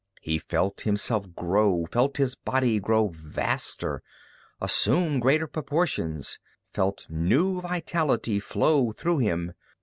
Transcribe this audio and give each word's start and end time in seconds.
He 0.19 0.39
felt 0.39 0.81
himself 0.81 1.31
grow, 1.35 1.85
felt 1.85 2.17
his 2.17 2.33
body 2.33 2.79
grow 2.79 3.09
vaster, 3.09 4.01
assume 4.59 5.19
greater 5.19 5.45
proportions, 5.45 6.39
felt 6.73 7.05
new 7.07 7.61
vitality 7.61 8.39
flow 8.39 8.93
through 8.93 9.19
him. 9.19 9.53